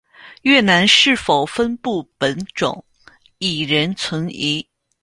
[0.41, 2.83] 越南是否分布本种
[3.37, 4.67] 亦仍存疑。